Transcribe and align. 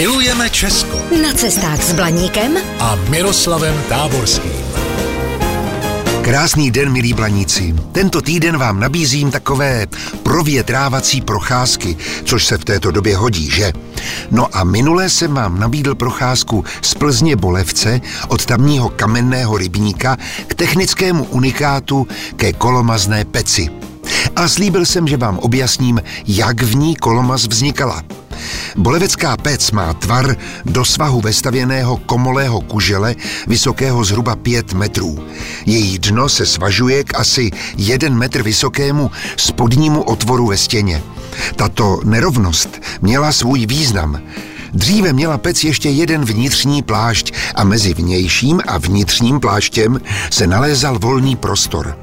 Milujeme 0.00 0.50
Česko 0.50 0.96
Na 1.22 1.32
cestách 1.36 1.82
s 1.82 1.92
Blaníkem 1.92 2.56
a 2.78 2.96
Miroslavem 3.12 3.82
Táborským. 3.88 4.64
Krásný 6.22 6.70
den, 6.70 6.92
milí 6.92 7.12
blaníci. 7.12 7.74
Tento 7.92 8.22
týden 8.22 8.56
vám 8.56 8.80
nabízím 8.80 9.30
takové 9.30 9.86
provětrávací 10.22 11.20
procházky, 11.20 11.96
což 12.24 12.46
se 12.46 12.58
v 12.58 12.64
této 12.64 12.90
době 12.90 13.16
hodí, 13.16 13.50
že? 13.50 13.72
No 14.30 14.56
a 14.56 14.64
minule 14.64 15.08
jsem 15.08 15.34
vám 15.34 15.60
nabídl 15.60 15.94
procházku 15.94 16.64
z 16.82 16.94
Plzně 16.94 17.36
Bolevce 17.36 18.00
od 18.28 18.46
tamního 18.46 18.88
kamenného 18.88 19.58
rybníka 19.58 20.16
k 20.46 20.54
technickému 20.54 21.24
unikátu 21.24 22.08
ke 22.36 22.52
kolomazné 22.52 23.24
peci. 23.24 23.68
A 24.36 24.48
slíbil 24.48 24.86
jsem, 24.86 25.08
že 25.08 25.16
vám 25.16 25.38
objasním, 25.38 26.02
jak 26.26 26.62
v 26.62 26.76
ní 26.76 26.96
kolomaz 26.96 27.46
vznikala. 27.46 28.02
Bolevecká 28.76 29.36
pec 29.36 29.70
má 29.70 29.94
tvar 29.94 30.36
do 30.64 30.84
svahu 30.84 31.20
vestavěného 31.20 31.96
komolého 31.96 32.60
kužele 32.60 33.14
vysokého 33.46 34.04
zhruba 34.04 34.36
5 34.36 34.72
metrů. 34.72 35.18
Její 35.66 35.98
dno 35.98 36.28
se 36.28 36.46
svažuje 36.46 37.04
k 37.04 37.18
asi 37.20 37.50
1 37.76 38.08
metr 38.08 38.42
vysokému 38.42 39.10
spodnímu 39.36 40.02
otvoru 40.02 40.46
ve 40.46 40.56
stěně. 40.56 41.02
Tato 41.56 42.00
nerovnost 42.04 42.82
měla 43.02 43.32
svůj 43.32 43.66
význam. 43.66 44.20
Dříve 44.72 45.12
měla 45.12 45.38
pec 45.38 45.64
ještě 45.64 45.90
jeden 45.90 46.24
vnitřní 46.24 46.82
plášť 46.82 47.34
a 47.54 47.64
mezi 47.64 47.94
vnějším 47.94 48.60
a 48.66 48.78
vnitřním 48.78 49.40
pláštěm 49.40 50.00
se 50.30 50.46
nalézal 50.46 50.98
volný 50.98 51.36
prostor. 51.36 51.98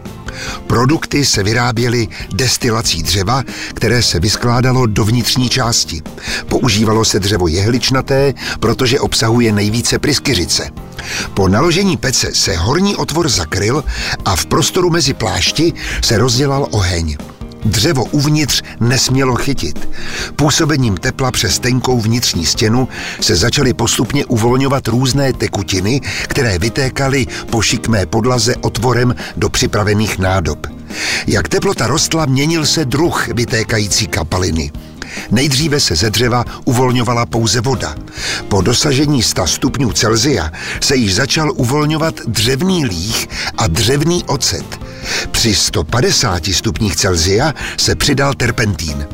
Produkty 0.68 1.26
se 1.26 1.44
vyráběly 1.44 2.08
destilací 2.34 3.04
dřeva, 3.04 3.44
které 3.74 4.04
se 4.04 4.20
vyskládalo 4.20 4.86
do 4.86 5.06
vnitřní 5.06 5.50
části. 5.50 6.02
Používalo 6.48 7.06
se 7.06 7.20
dřevo 7.20 7.48
jehličnaté, 7.48 8.34
protože 8.60 9.00
obsahuje 9.00 9.52
nejvíce 9.52 10.00
pryskyřice. 10.00 10.70
Po 11.34 11.48
naložení 11.48 11.98
pece 11.98 12.34
se 12.34 12.56
horní 12.56 12.96
otvor 12.96 13.30
zakryl 13.30 13.84
a 14.26 14.36
v 14.36 14.46
prostoru 14.46 14.90
mezi 14.90 15.14
plášti 15.14 15.74
se 16.02 16.18
rozdělal 16.18 16.68
oheň. 16.72 17.18
Dřevo 17.68 18.06
uvnitř 18.06 18.64
nesmělo 18.80 19.36
chytit. 19.36 19.90
Působením 20.36 20.98
tepla 20.98 21.32
přes 21.32 21.60
tenkou 21.60 22.02
vnitřní 22.02 22.46
stěnu 22.46 22.88
se 23.22 23.36
začaly 23.36 23.74
postupně 23.74 24.26
uvolňovat 24.26 24.88
různé 24.88 25.34
tekutiny, 25.34 26.02
které 26.28 26.60
vytékaly 26.60 27.28
po 27.50 27.62
šikmé 27.62 28.06
podlaze 28.06 28.56
otvorem 28.56 29.16
do 29.38 29.50
připravených 29.50 30.20
nádob. 30.20 30.68
Jak 31.28 31.48
teplota 31.48 31.88
rostla, 31.88 32.26
měnil 32.26 32.66
se 32.66 32.86
druh 32.86 33.28
vytékající 33.28 34.08
kapaliny. 34.08 34.72
Nejdříve 35.32 35.80
se 35.80 35.96
ze 35.96 36.10
dřeva 36.10 36.46
uvolňovala 36.66 37.26
pouze 37.26 37.62
voda. 37.62 37.96
Po 38.48 38.62
dosažení 38.62 39.24
100 39.24 39.48
stupňů 39.48 39.92
Celzia 39.92 40.52
se 40.82 40.96
již 40.96 41.16
začal 41.16 41.52
uvolňovat 41.56 42.16
dřevný 42.28 42.86
líh 42.86 43.28
a 43.58 43.68
dřevný 43.68 44.24
ocet. 44.24 44.87
Při 45.32 45.56
150 45.56 46.46
stupních 46.46 46.96
Celzia 46.96 47.54
se 47.78 47.96
přidal 47.96 48.34
terpentín. 48.34 49.08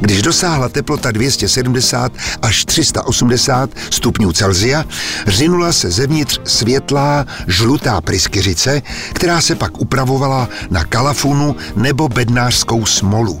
Když 0.00 0.22
dosáhla 0.22 0.68
teplota 0.68 1.10
270 1.10 2.12
až 2.42 2.64
380 2.64 3.70
stupňů 3.90 4.32
Celzia, 4.32 4.84
řinula 5.26 5.72
se 5.72 5.90
zevnitř 5.90 6.40
světlá 6.44 7.26
žlutá 7.46 8.00
pryskyřice, 8.00 8.82
která 9.12 9.40
se 9.40 9.54
pak 9.54 9.80
upravovala 9.80 10.48
na 10.70 10.84
kalafunu 10.84 11.56
nebo 11.76 12.08
bednářskou 12.08 12.86
smolu. 12.86 13.40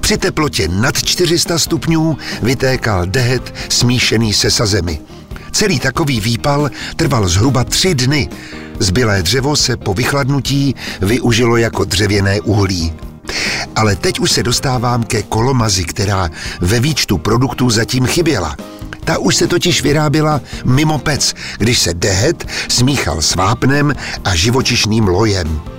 Při 0.00 0.18
teplotě 0.18 0.68
nad 0.68 1.02
400 1.02 1.58
stupňů 1.58 2.18
vytékal 2.42 3.06
dehet 3.06 3.54
smíšený 3.68 4.32
se 4.32 4.50
sazemi. 4.50 5.00
Celý 5.52 5.80
takový 5.80 6.20
výpal 6.20 6.70
trval 6.96 7.28
zhruba 7.28 7.64
tři 7.64 7.94
dny. 7.94 8.28
Zbylé 8.78 9.22
dřevo 9.22 9.56
se 9.56 9.76
po 9.76 9.94
vychladnutí 9.94 10.74
využilo 11.00 11.56
jako 11.56 11.84
dřevěné 11.84 12.40
uhlí. 12.40 12.92
Ale 13.76 13.96
teď 13.96 14.20
už 14.20 14.32
se 14.32 14.42
dostávám 14.42 15.04
ke 15.04 15.22
kolomazi, 15.22 15.84
která 15.84 16.30
ve 16.60 16.80
výčtu 16.80 17.18
produktů 17.18 17.70
zatím 17.70 18.06
chyběla. 18.06 18.56
Ta 19.04 19.18
už 19.18 19.36
se 19.36 19.46
totiž 19.46 19.82
vyráběla 19.82 20.40
mimo 20.64 20.98
pec, 20.98 21.34
když 21.58 21.78
se 21.78 21.94
dehet 21.94 22.46
smíchal 22.68 23.22
s 23.22 23.34
vápnem 23.34 23.94
a 24.24 24.34
živočišným 24.34 25.08
lojem. 25.08 25.75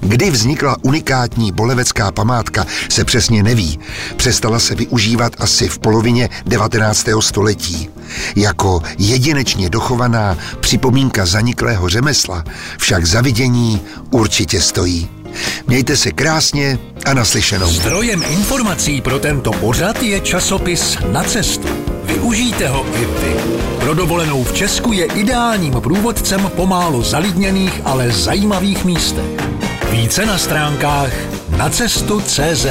Kdy 0.00 0.30
vznikla 0.30 0.76
unikátní 0.82 1.52
bolevecká 1.52 2.12
památka, 2.12 2.66
se 2.88 3.04
přesně 3.04 3.42
neví. 3.42 3.78
Přestala 4.16 4.58
se 4.58 4.74
využívat 4.74 5.32
asi 5.38 5.68
v 5.68 5.78
polovině 5.78 6.28
19. 6.46 7.06
století. 7.20 7.88
Jako 8.36 8.82
jedinečně 8.98 9.70
dochovaná 9.70 10.38
připomínka 10.60 11.26
zaniklého 11.26 11.88
řemesla 11.88 12.44
však 12.78 13.06
zavidění 13.06 13.80
určitě 14.10 14.60
stojí. 14.60 15.08
Mějte 15.66 15.96
se 15.96 16.10
krásně 16.10 16.78
a 17.06 17.14
naslyšenou. 17.14 17.66
Zdrojem 17.66 18.22
informací 18.30 19.00
pro 19.00 19.18
tento 19.18 19.52
pořad 19.52 20.02
je 20.02 20.20
časopis 20.20 20.98
Na 21.12 21.24
cestu. 21.24 21.68
Využijte 22.04 22.68
ho 22.68 22.86
i 22.94 23.04
vy. 23.04 23.34
Pro 23.80 23.94
dovolenou 23.94 24.44
v 24.44 24.52
Česku 24.52 24.92
je 24.92 25.04
ideálním 25.04 25.72
průvodcem 25.72 26.50
po 26.56 26.66
málo 26.66 27.02
zalidněných, 27.02 27.80
ale 27.84 28.12
zajímavých 28.12 28.84
místech. 28.84 29.40
Více 29.90 30.26
na 30.26 30.38
stránkách 30.38 31.12
na 31.56 31.70
cestu.cz. 31.70 32.66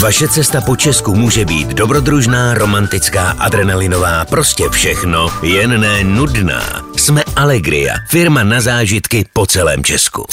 Vaše 0.00 0.28
cesta 0.28 0.60
po 0.60 0.76
Česku 0.76 1.14
může 1.14 1.44
být 1.44 1.68
dobrodružná, 1.68 2.54
romantická, 2.54 3.30
adrenalinová, 3.30 4.24
prostě 4.24 4.68
všechno, 4.68 5.28
jen 5.42 5.80
ne 5.80 6.04
nudná. 6.04 6.82
Jsme 6.96 7.24
Allegria, 7.36 7.94
firma 8.08 8.42
na 8.42 8.60
zážitky 8.60 9.24
po 9.32 9.46
celém 9.46 9.84
Česku. 9.84 10.26